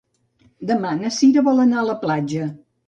Demà 0.71 0.95
na 1.03 1.13
Cira 1.19 1.47
vol 1.51 1.63
anar 1.67 1.81
a 1.85 1.89
la 1.93 2.01
platja. 2.05 2.55